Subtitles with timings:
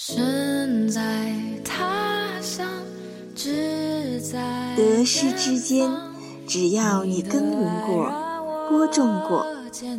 [0.00, 2.68] 身在他乡，
[3.34, 5.90] 志在得失之间，
[6.46, 8.08] 只要你耕耘过、
[8.68, 9.44] 播种过、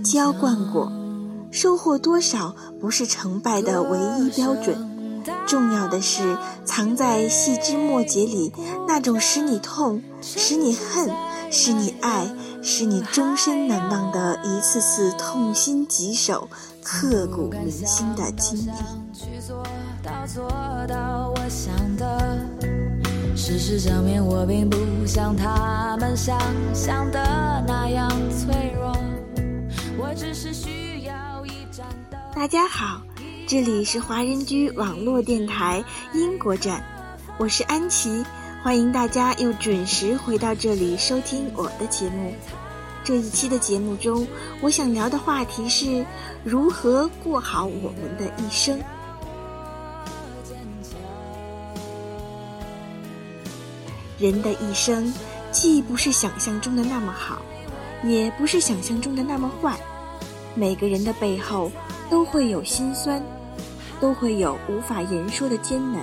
[0.02, 0.90] 浇灌过，
[1.52, 5.22] 收获多少不是成败的唯一标准。
[5.46, 8.54] 重要的是，藏在细枝末节里
[8.88, 11.12] 那种使你痛、使你恨、
[11.52, 12.26] 使你爱、
[12.63, 16.48] 使你终身难忘的一次次痛心疾首、
[16.81, 19.79] 刻骨铭心的经历。
[20.09, 20.49] 到做
[20.88, 22.40] 到我想的
[23.36, 26.36] 事实证明，我并不像他们想
[26.73, 28.91] 象的那样脆弱。
[30.00, 32.20] 我只是需要一盏灯。
[32.36, 33.02] 大家好。
[33.48, 35.84] 这里是华人居网络电台
[36.14, 36.84] 英国站，
[37.38, 38.23] 我是安琪，
[38.64, 42.34] 欢迎大家又准时回到这里收听我的节目。
[43.03, 44.28] 这一期的节目中，
[44.62, 46.05] 我想聊的话题是
[46.44, 48.80] 如何过好我们的一生。
[54.20, 55.14] 人的一生，
[55.52, 57.42] 既不是想象中的那么好，
[58.03, 59.80] 也不是想象中的那么坏，
[60.56, 61.72] 每个人的背后
[62.09, 63.23] 都会有心酸。
[64.02, 66.02] 都会有无法言说的艰难，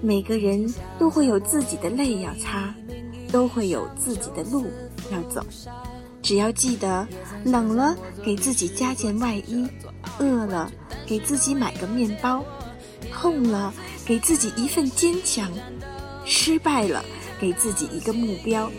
[0.00, 2.72] 每个人都会有自己的泪要擦，
[3.32, 4.70] 都会有自己的路
[5.10, 5.44] 要走。
[6.22, 7.04] 只要记得，
[7.44, 9.68] 冷了给自己加件外衣，
[10.20, 10.70] 饿了
[11.04, 12.44] 给自己买个面包，
[13.12, 13.74] 痛了
[14.06, 15.50] 给自己一份坚强，
[16.24, 17.04] 失败了
[17.40, 18.70] 给自己一个目标，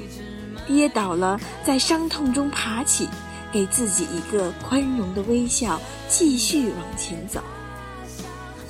[0.67, 3.07] 跌倒了在伤痛中爬起，
[3.51, 5.79] 给自己一个宽容的微笑，
[6.09, 7.41] 继续往前走。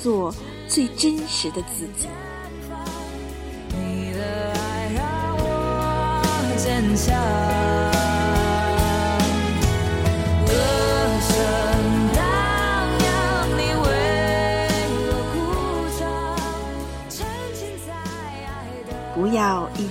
[0.02, 0.34] 做
[0.68, 2.08] 最真实的自己。
[3.70, 7.85] 你的爱让我坚强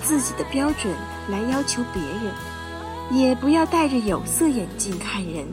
[0.05, 0.95] 自己的标准
[1.31, 5.47] 来要求别人，也不要戴着有色眼镜看人。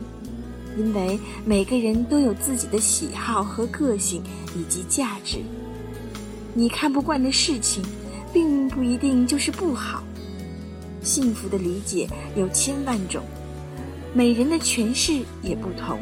[0.78, 4.22] 因为每个人都有自己的喜好和个性
[4.56, 5.38] 以及价值，
[6.54, 7.84] 你看不惯的事情，
[8.32, 10.02] 并不一定就是不好。
[11.02, 13.22] 幸福的理解有千万种，
[14.14, 15.98] 每人的诠释也不同。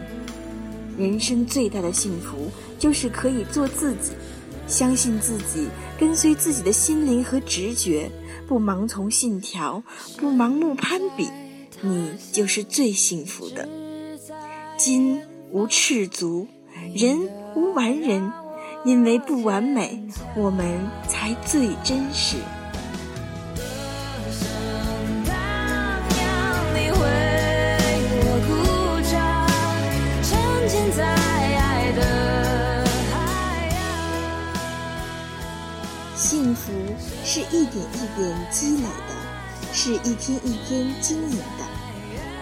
[0.96, 4.12] 人生最大的幸福，就是可以做自己，
[4.68, 5.66] 相信自己，
[5.98, 8.08] 跟随自己的心灵和直觉，
[8.50, 9.84] 不盲从信条，
[10.18, 11.28] 不盲目攀比，
[11.82, 13.68] 你就是最幸福的。
[14.76, 15.22] 金
[15.52, 16.48] 无赤足，
[16.92, 17.16] 人
[17.54, 18.32] 无完人，
[18.84, 20.02] 因为不完美，
[20.34, 22.38] 我们才最真实。
[36.16, 36.72] 幸福
[37.32, 41.64] 是一点一点积累的，是一天一天经营的。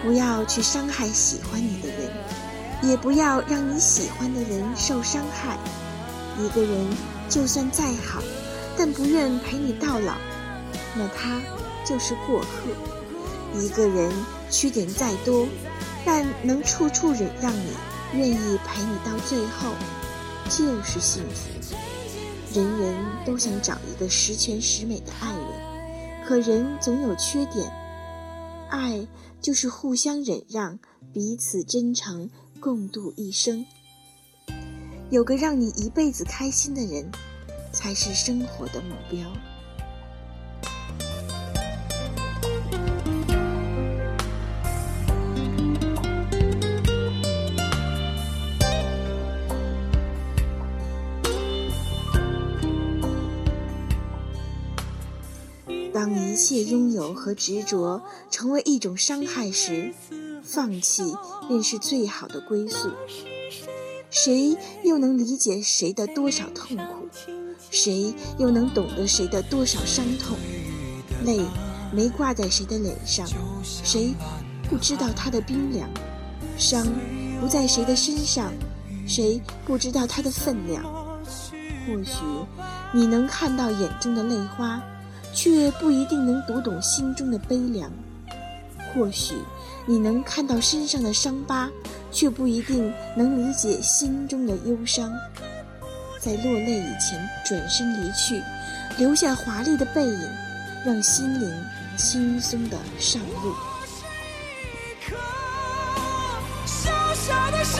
[0.01, 2.11] 不要去伤害喜欢你的人，
[2.81, 5.59] 也不要让你喜欢的人受伤害。
[6.39, 6.87] 一个人
[7.29, 8.23] 就算再好，
[8.75, 10.15] 但不愿陪你到老，
[10.95, 11.39] 那他
[11.85, 13.59] 就是过客。
[13.59, 14.11] 一个人
[14.49, 15.47] 缺点再多，
[16.03, 17.73] 但能处处忍让你，
[18.13, 19.69] 愿意陪你到最后，
[20.49, 21.75] 就是幸福。
[22.55, 27.69] 人人都想找个十全十美的爱人，可人总有缺点，
[28.71, 29.05] 爱。
[29.41, 30.77] 就是互相忍让，
[31.13, 32.29] 彼此真诚，
[32.59, 33.65] 共度一生。
[35.09, 37.09] 有个让你一辈子开心的人，
[37.71, 39.31] 才是生活的目标。
[55.99, 58.01] 当一切拥有和执着
[58.31, 59.93] 成为一种伤害时，
[60.41, 61.03] 放弃
[61.49, 62.89] 便是最好的归宿。
[64.09, 64.55] 谁
[64.85, 67.09] 又能理解谁的多少痛苦？
[67.69, 70.37] 谁又能懂得谁的多少伤痛？
[71.25, 71.41] 泪
[71.93, 73.27] 没挂在谁的脸上，
[73.65, 74.13] 谁
[74.69, 75.89] 不知道它的冰凉？
[76.57, 76.87] 伤
[77.41, 78.53] 不在谁的身上，
[79.05, 80.81] 谁不知道它的分量？
[80.81, 82.13] 或许
[82.93, 84.81] 你能看到眼中的泪花。
[85.33, 87.91] 却不一定能读懂心中的悲凉。
[88.93, 89.35] 或许
[89.85, 91.69] 你能看到身上的伤疤，
[92.11, 95.11] 却不一定能理解心中的忧伤。
[96.19, 98.41] 在落泪以前转身离去，
[98.97, 100.29] 留下华丽的背影，
[100.85, 101.65] 让心灵
[101.95, 103.55] 轻松的上路。
[104.73, 105.15] 一颗
[106.65, 107.77] 小小的石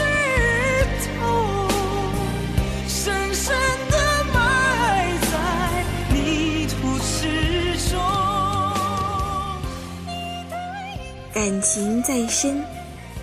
[11.40, 12.62] 感情再深，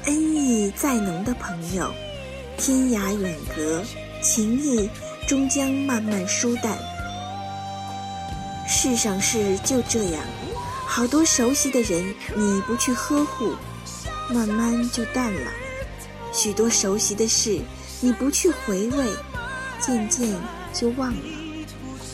[0.06, 1.92] 恩义再浓的朋友，
[2.56, 3.82] 天涯远隔，
[4.22, 4.88] 情谊
[5.28, 6.78] 终将慢慢疏淡。
[8.66, 10.24] 世上事就这样，
[10.86, 13.52] 好多熟悉的人，你不去呵护，
[14.30, 15.50] 慢慢就淡了；
[16.32, 17.60] 许多熟悉的事，
[18.00, 19.04] 你不去回味，
[19.78, 20.34] 渐渐
[20.72, 21.20] 就忘了。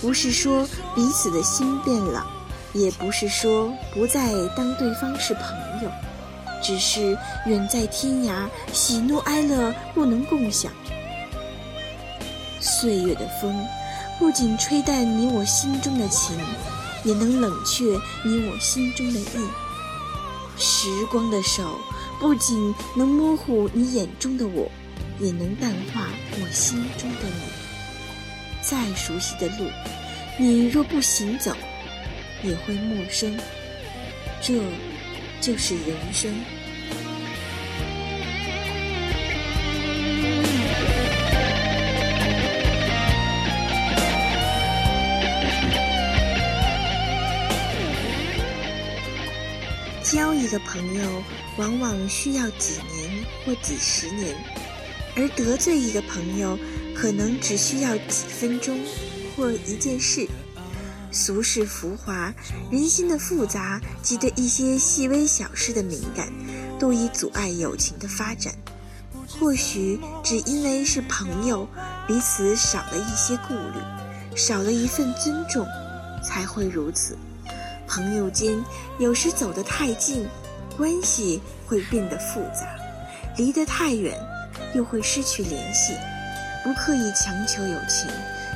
[0.01, 2.27] 不是说彼此的心变了，
[2.73, 5.62] 也不是说不再当对方是朋友，
[6.63, 10.73] 只是远在天涯，喜怒哀乐不能共享。
[12.61, 13.67] 岁月的风。
[14.19, 16.37] 不仅吹淡你我心中的情，
[17.03, 17.83] 也能冷却
[18.23, 19.27] 你我心中的意。
[20.57, 21.81] 时光的手
[22.21, 24.71] 不仅能模糊你眼中的我，
[25.19, 26.07] 也能淡化
[26.41, 27.43] 我心中的你。
[28.61, 29.69] 再熟悉的路，
[30.39, 31.57] 你若不行走，
[32.45, 33.37] 也会陌生。
[34.41, 34.55] 这，
[35.43, 36.33] 就是人生。
[50.05, 51.23] 交一个朋友，
[51.57, 54.37] 往往需要几年或几十年；
[55.17, 56.57] 而得罪一个朋友，
[56.95, 58.79] 可能只需要几分钟
[59.35, 60.29] 或一件事。
[61.13, 62.33] 俗世浮华，
[62.71, 66.33] 人心的复杂，及对一些细微小事的敏感，
[66.79, 68.55] 都已阻碍友情的发展。
[69.29, 71.69] 或许只因为是朋友，
[72.07, 75.67] 彼此少了一些顾虑，少了一份尊重，
[76.25, 77.17] 才会如此。
[77.87, 78.65] 朋友间
[78.99, 80.27] 有时走得太近，
[80.77, 82.65] 关系会变得复杂；
[83.37, 84.19] 离得太远，
[84.75, 85.95] 又会失去联系。
[86.65, 88.09] 不刻意强求友情，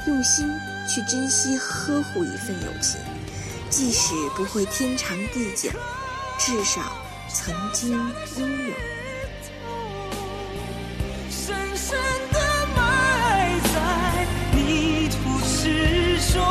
[0.07, 0.49] 用心
[0.89, 3.01] 去珍惜呵护一份友情，
[3.69, 5.71] 即使不会天长地久，
[6.39, 6.81] 至少
[7.29, 8.75] 曾经拥有。
[11.29, 11.99] 深深
[12.33, 12.41] 的
[12.77, 16.43] 埋在泥土之中。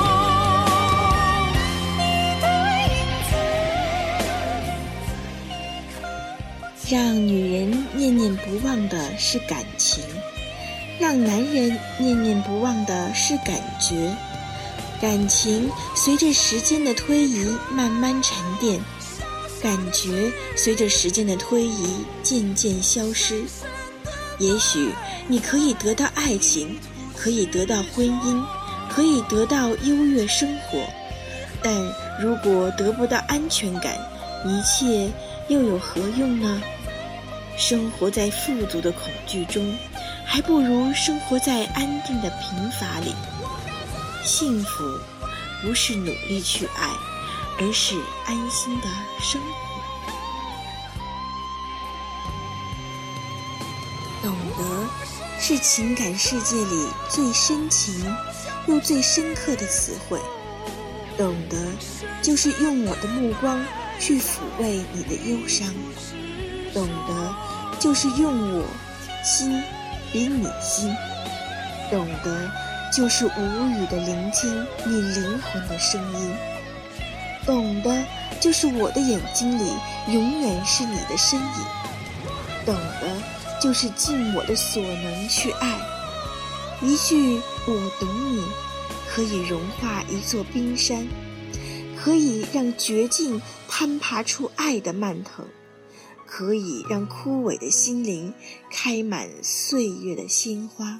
[6.88, 10.04] 让女人念念不忘的是感情，
[11.00, 14.15] 让男人念念不忘的是感觉。
[15.01, 18.80] 感情随着时间的推移慢慢沉淀，
[19.62, 23.44] 感觉随着时间的推移渐渐消失。
[24.39, 24.89] 也许
[25.27, 26.77] 你可以得到爱情，
[27.15, 28.42] 可以得到婚姻，
[28.89, 30.80] 可以得到优越生活，
[31.62, 31.74] 但
[32.21, 33.94] 如果得不到安全感，
[34.45, 35.12] 一切
[35.50, 36.62] 又有何用呢？
[37.57, 39.75] 生活在富足的恐惧中，
[40.25, 43.16] 还不如生活在安定的贫乏里。
[44.24, 44.84] 幸福
[45.62, 46.90] 不是努力去爱，
[47.60, 48.88] 而是安心的
[49.22, 49.48] 生活。
[54.22, 54.88] 懂得
[55.40, 57.94] 是情感世界里最深情
[58.68, 60.19] 又最深刻的词汇。
[61.18, 61.57] 懂得
[62.22, 63.63] 就是用我的目光
[64.00, 65.74] 去抚慰你的忧伤。
[66.75, 67.33] 懂得，
[67.80, 68.66] 就是用我
[69.24, 69.63] 心
[70.12, 70.94] 比你心；
[71.89, 72.51] 懂得，
[72.94, 76.31] 就是无语的聆听你灵魂的声音；
[77.45, 78.04] 懂得，
[78.42, 79.71] 就是我的眼睛里
[80.09, 81.66] 永远是你的身影；
[82.66, 83.07] 懂得，
[83.61, 85.80] 就是尽我的所能去爱。
[86.81, 88.44] 一句“我懂你”，
[89.09, 91.07] 可以融化一座冰山，
[91.97, 95.45] 可以让绝境攀爬出爱的蔓藤。
[96.37, 98.33] 可以让枯萎的心灵
[98.69, 100.99] 开满岁月的鲜花，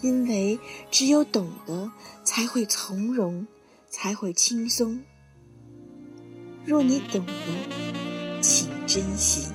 [0.00, 0.58] 因为
[0.90, 1.92] 只有懂得，
[2.24, 3.46] 才会从容，
[3.90, 5.04] 才会轻松。
[6.64, 9.48] 若你懂得，请珍惜。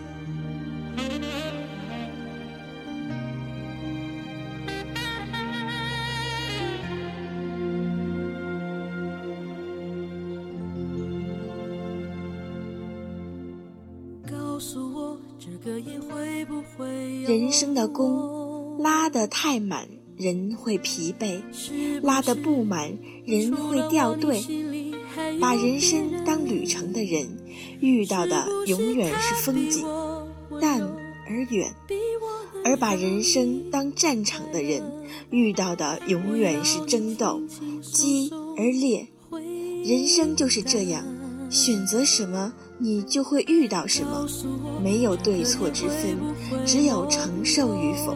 [17.26, 21.42] 人生的弓拉得太满，人会疲惫；
[22.02, 24.44] 拉得不满，人会掉队。
[25.40, 27.38] 把人生当旅程的人，
[27.80, 29.86] 遇到的永远是风景，
[30.60, 30.82] 淡
[31.28, 31.72] 而远；
[32.66, 34.84] 而把人生当战场的人，
[35.30, 37.42] 遇到的永远是争斗，
[37.82, 39.08] 激而烈。
[39.86, 41.06] 人生就是这样，
[41.50, 42.54] 选择什么？
[42.84, 44.28] 你就会遇到什么，
[44.84, 46.18] 没有对错之分，
[46.66, 48.14] 只有承受与否。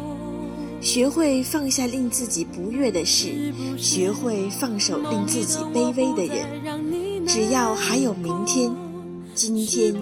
[0.81, 7.25] 学会放下令自己不悦的事，学会放手令自己卑微的人。
[7.25, 8.69] 只要还有明天，
[9.33, 9.93] 今天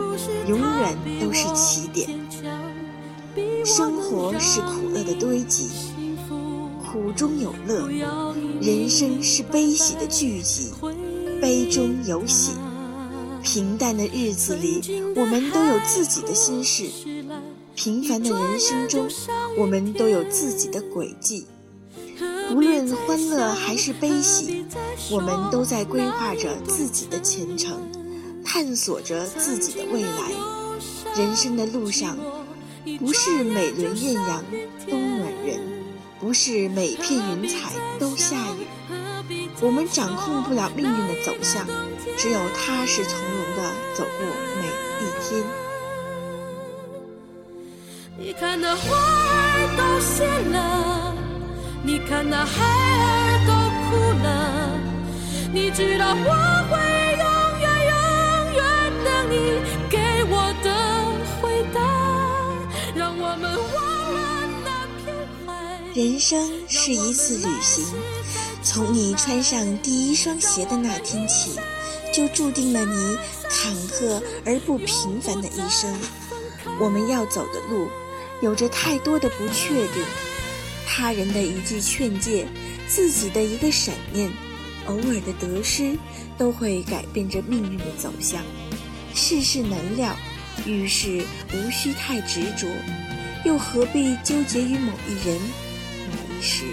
[0.48, 2.10] 永远都是起点。
[3.64, 5.70] 生活是苦乐的堆积，
[6.84, 7.88] 苦中有乐；
[8.60, 10.72] 人生是悲喜的聚集，
[11.40, 12.54] 悲中有喜。
[13.46, 14.82] 平淡的日子里，
[15.16, 16.86] 我们都有自己的心事；
[17.76, 19.08] 平凡的人生中，
[19.56, 21.46] 我们都有自己的轨迹。
[22.52, 24.66] 无论欢乐还是悲喜，
[25.12, 27.80] 我们都在规划着自己的前程，
[28.44, 30.32] 探索着自己的未来。
[31.16, 32.18] 人生的路上，
[33.00, 34.44] 不是每轮艳阳
[34.90, 35.60] 都暖人，
[36.20, 38.66] 不是每片云彩都下雨。
[39.62, 41.66] 我们掌控不了命运的走向，
[42.18, 44.26] 只有踏实从容地走过
[44.62, 44.68] 每
[45.02, 45.44] 一天。
[48.18, 50.56] 你看那花儿都谢了。
[51.84, 53.54] 你看那孩儿都
[53.86, 54.28] 哭了，
[55.54, 56.30] 你知道我
[56.70, 56.74] 会
[57.22, 57.26] 永
[57.62, 57.94] 远永
[58.56, 58.64] 远
[59.06, 59.34] 等你
[59.90, 59.96] 给
[60.32, 60.34] 我
[60.64, 60.68] 的
[61.40, 61.80] 回答，
[62.96, 63.44] 让我们
[63.76, 63.78] 忘
[64.16, 64.20] 了
[64.66, 64.68] 那
[65.04, 65.06] 片
[65.46, 65.48] 海。
[65.94, 66.36] 人生
[66.68, 67.86] 是一次旅行，
[68.66, 71.52] 从你穿上第一双鞋的那天起，
[72.12, 73.16] 就注定了你
[73.48, 75.96] 坎坷而不平凡的一生。
[76.80, 77.88] 我们要走的路，
[78.42, 80.04] 有着太多的不确定。
[80.88, 82.48] 他人的一句劝诫，
[82.88, 84.32] 自己的一个闪念，
[84.88, 85.96] 偶尔的得失，
[86.36, 88.42] 都会改变着命运的走向。
[89.14, 90.16] 世事难料，
[90.66, 92.68] 遇事无需太执着，
[93.46, 95.40] 又何必纠结于某一人、
[96.10, 96.66] 某一时？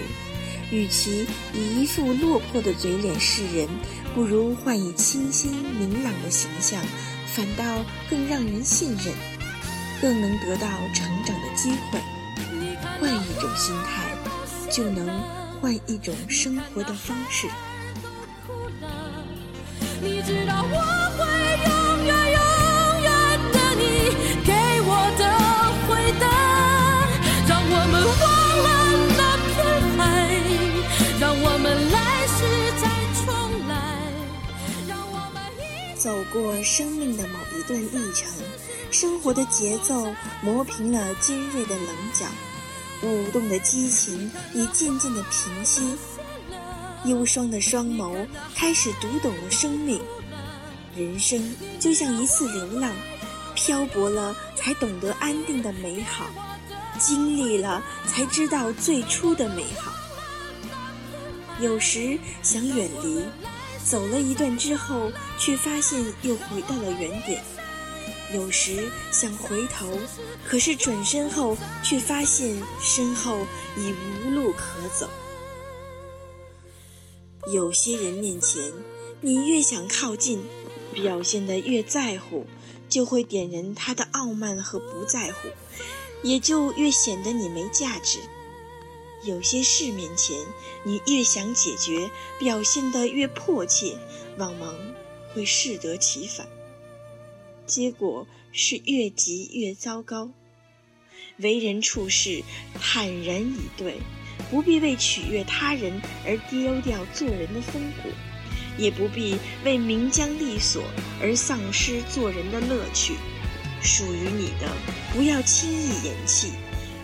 [0.71, 3.67] 与其以一副落魄的嘴脸示人，
[4.15, 6.81] 不如换以清新明朗的形象，
[7.27, 7.63] 反倒
[8.09, 9.13] 更让人信任，
[10.01, 11.99] 更能得到成长的机会。
[12.99, 14.15] 换一种心态，
[14.71, 15.07] 就能
[15.61, 17.47] 换一种生活的方式。
[20.01, 21.02] 你知道我
[36.33, 38.27] 过生命的某一段历程，
[38.89, 40.11] 生活的节奏
[40.41, 42.25] 磨平了尖锐的棱角。
[43.03, 45.83] 舞动的激情也渐渐的平息，
[47.05, 48.25] 忧伤的双眸
[48.55, 50.01] 开始读懂了生命。
[50.95, 52.91] 人生就像一次流浪，
[53.53, 56.25] 漂泊了才懂得安定的美好，
[56.97, 59.91] 经历了才知道最初的美好。
[61.59, 63.23] 有时想远离，
[63.85, 67.43] 走了一段之后，却发现又回到了原点。
[68.33, 69.99] 有时想回头，
[70.47, 73.45] 可是转身后却发现身后
[73.77, 75.07] 已无路可走。
[77.53, 78.71] 有些人面前，
[79.21, 80.41] 你越想靠近，
[80.93, 82.47] 表现得越在乎，
[82.89, 85.49] 就会点燃他的傲慢和不在乎，
[86.23, 88.19] 也就越显得你没价值。
[89.23, 90.37] 有些事面前，
[90.83, 93.97] 你越想解决，表现得越迫切，
[94.37, 94.75] 往往
[95.33, 96.47] 会适得其反。
[97.65, 100.29] 结果是越急越糟糕。
[101.37, 102.43] 为人处事
[102.79, 103.99] 坦然以对，
[104.51, 108.09] 不必为取悦他人而丢掉做人的风骨，
[108.77, 110.83] 也不必为名将利锁
[111.21, 113.13] 而丧失做人的乐趣。
[113.81, 114.71] 属于你的，
[115.13, 116.49] 不要轻易言弃；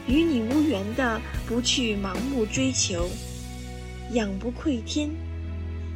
[0.09, 3.07] 与你无缘的，不去盲目追求。
[4.13, 5.07] 仰不愧天，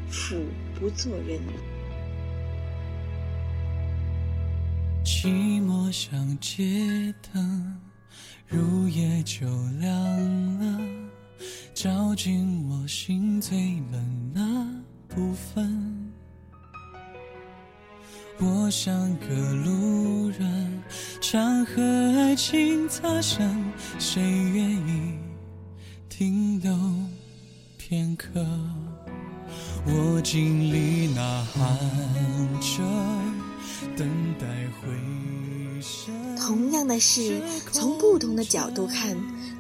[0.08, 0.36] 俯
[0.80, 1.40] 不做人。
[5.04, 7.76] 寂寞像街灯，
[8.48, 9.48] 入夜就
[9.80, 10.80] 亮了，
[11.74, 13.58] 照进我心最
[13.92, 14.68] 冷那
[15.08, 16.03] 部分。
[18.46, 19.28] 我像个
[19.64, 20.84] 路人，
[21.22, 21.82] 常和
[22.18, 23.50] 爱情擦身，
[23.98, 25.14] 谁愿意
[26.10, 26.78] 停留
[27.78, 28.46] 片刻？
[29.86, 31.78] 我经历呐喊
[32.60, 32.84] 着。
[33.96, 34.08] 等
[34.40, 34.46] 待
[34.82, 34.88] 回
[36.38, 39.16] 同样的事，从不同的角度看，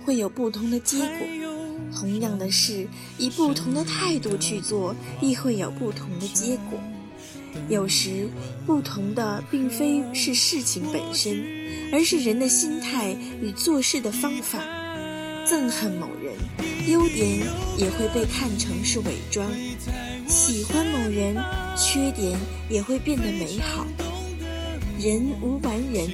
[0.06, 1.28] 会有不同的结果；
[1.94, 2.88] 同样的事，
[3.18, 6.80] 以不同的态度去做，亦会有不同的结果。
[7.70, 8.28] 有时，
[8.66, 11.44] 不同的并非是事情本身，
[11.92, 14.60] 而是人的心态与做事的方法。
[15.46, 16.34] 憎恨某人，
[16.90, 17.40] 优点
[17.78, 19.48] 也会被看成是伪装；
[20.28, 21.36] 喜欢某人，
[21.78, 22.40] 缺点
[22.70, 23.86] 也会变得美好。
[25.00, 26.10] 人无完人，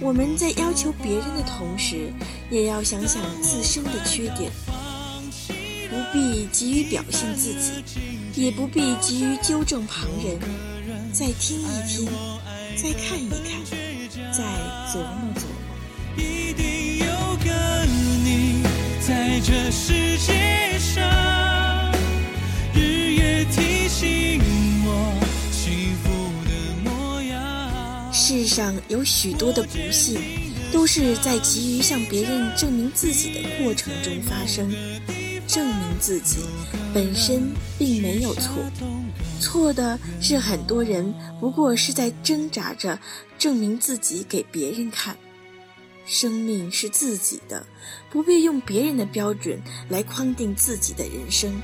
[0.00, 2.10] 我们在要求别人的同时，
[2.50, 4.50] 也要想想自身的缺点。
[5.90, 7.84] 不必急于表现自己，
[8.34, 10.38] 也不必急于纠正旁人。
[11.12, 12.08] 再听一听，
[12.76, 13.62] 再看一看，
[14.32, 14.42] 再
[14.90, 15.76] 琢磨琢磨。
[16.16, 17.06] 一定有
[17.44, 17.84] 个
[18.24, 18.62] 你
[19.06, 21.92] 在这世界上，
[22.74, 24.40] 日夜提醒
[24.84, 25.14] 我
[25.52, 26.10] 幸福
[26.48, 26.50] 的
[26.90, 28.12] 模样。
[28.12, 30.18] 世上有许多的不幸，
[30.72, 34.72] 都是在急于向别人证明自己的过程中发生。
[36.02, 36.38] 自己
[36.92, 38.60] 本身并没有错，
[39.40, 42.98] 错的是很多人不过是在挣扎着
[43.38, 45.16] 证明自己给别人看。
[46.04, 47.64] 生命是自己的，
[48.10, 51.54] 不必用别人的标准来框定自己的人生。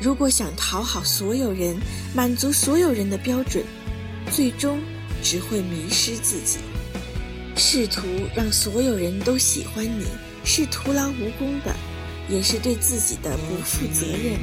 [0.00, 1.76] 如果想讨好所有人，
[2.14, 3.62] 满足所有人的标准，
[4.32, 4.80] 最终
[5.22, 6.56] 只会迷失自己。
[7.54, 8.00] 试图
[8.34, 10.06] 让所有人都喜欢你，
[10.42, 11.76] 是徒劳无功的。
[12.28, 14.38] 也是对自己的不负责任。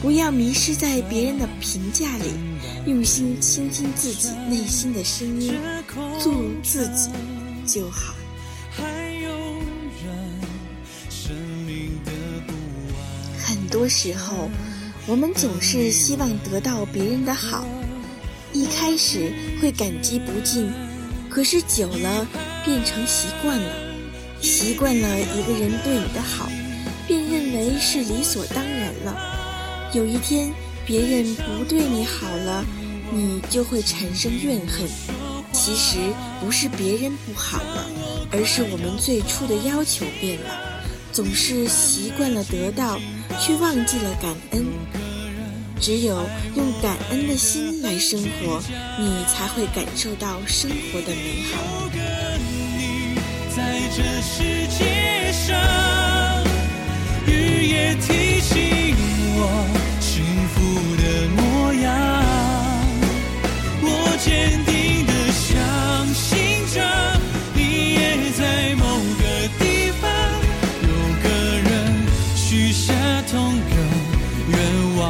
[0.00, 2.32] 不要迷失在别人的评价里，
[2.86, 5.54] 用心倾听自己内心的声音，
[6.18, 7.10] 做自己
[7.66, 8.14] 就好。
[13.38, 14.50] 很多时候，
[15.06, 17.64] 我们总是希望得到别人的好，
[18.52, 20.68] 一开始会感激不尽，
[21.30, 22.26] 可是久了
[22.64, 23.72] 变成习惯了，
[24.40, 26.50] 习惯了一个人对你的好。
[27.66, 29.90] 为是理所当然了。
[29.92, 30.52] 有一天，
[30.86, 32.64] 别人不对你好了，
[33.12, 34.88] 你就会产生怨恨。
[35.52, 35.98] 其实
[36.40, 37.86] 不是别人不好了，
[38.32, 40.50] 而是我们最初的要求变了，
[41.12, 42.98] 总是习惯了得到，
[43.38, 44.64] 却忘记了感恩。
[45.78, 46.24] 只有
[46.56, 48.62] 用感恩的心来生活，
[48.98, 51.90] 你才会感受到生活的美好。
[53.54, 53.90] 在
[54.22, 54.42] 世
[54.78, 55.91] 界上。
[57.32, 58.94] 日夜提醒
[59.34, 59.40] 我
[60.00, 60.22] 幸
[60.52, 60.60] 福
[61.00, 61.02] 的
[61.34, 61.88] 模样，
[63.82, 63.86] 我
[64.22, 66.28] 坚定的相信
[66.68, 66.76] 着，
[67.54, 68.84] 你也在某
[69.16, 69.22] 个
[69.58, 70.04] 地方，
[70.82, 70.88] 有
[71.22, 71.26] 个
[71.70, 71.70] 人
[72.36, 72.92] 许下
[73.30, 73.74] 同个
[74.50, 74.54] 愿
[74.98, 75.02] 望，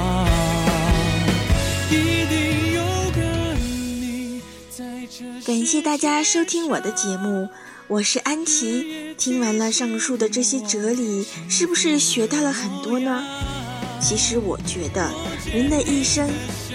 [1.91, 1.93] 一
[2.31, 2.35] 定
[2.75, 3.19] 有个
[3.59, 5.19] 你在这。
[5.45, 7.49] 感谢大家收听我的节目。
[7.93, 13.23] 我是安琪，听完了上述的这些哲理，是不是学到了很多呢？
[14.01, 15.13] 其实我觉得，
[15.53, 16.27] 人的一生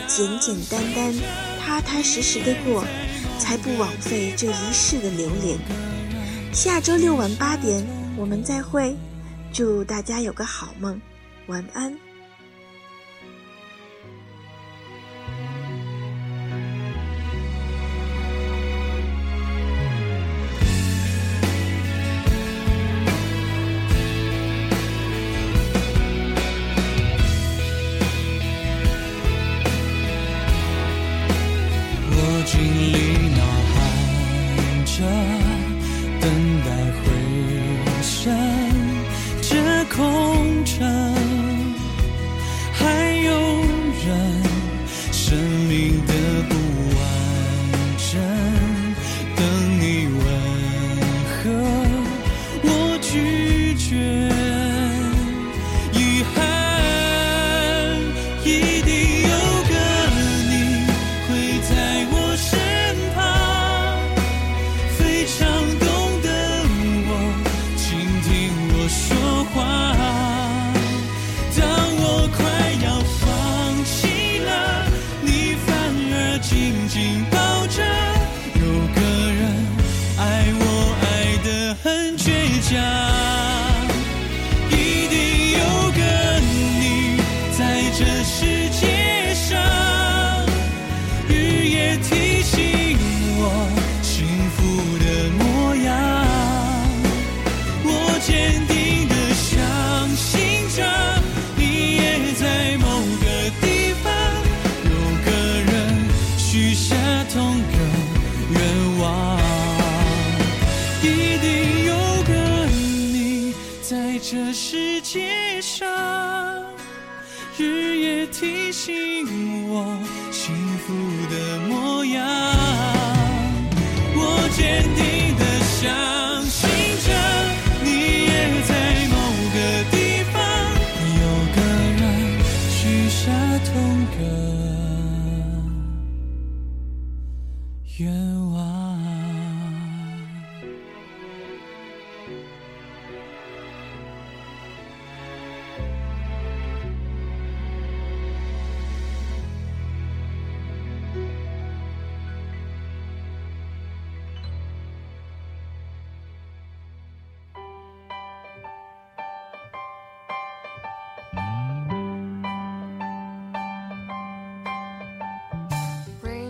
[0.06, 1.12] 简简单单、
[1.60, 2.86] 踏踏实实的过，
[3.40, 5.58] 才不枉费这一世的流连。
[6.54, 7.84] 下周六晚八点，
[8.16, 8.96] 我们再会，
[9.52, 11.02] 祝大家有个好梦，
[11.48, 11.98] 晚安。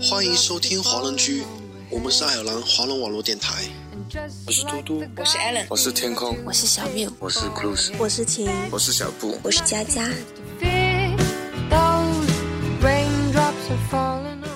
[0.09, 1.43] 欢迎收听华伦居
[1.97, 3.63] 我们是爱尔兰华龙网络电台。
[4.45, 10.07] 我是嘟嘟，我是 Allen，我是天空，我是小缪，我是 Cruise，我是晴，我是小布，我是佳佳。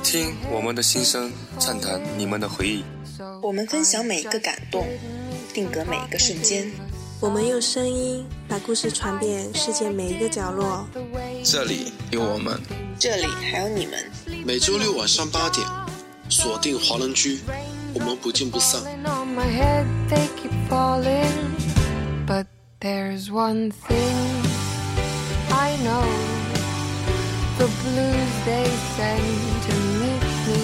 [0.04, 2.84] 听我们的心声，畅谈你们的回忆。
[3.42, 4.88] 我们分享每一个感动，
[5.52, 6.72] 定格每一个瞬间。
[7.20, 10.88] 我们用声音把故事传遍世界每一个角落。
[11.44, 12.62] 这里有我们，
[13.00, 14.12] 这里还有你们。
[14.46, 15.68] 每周六晚上八点，
[16.31, 17.41] 锁定华人居，
[17.95, 18.83] 我们不见不散。
[22.27, 22.47] But
[22.81, 24.43] there's one thing
[25.51, 26.05] I know
[27.59, 30.61] the blues they send to meet me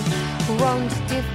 [0.59, 1.25] won't defeat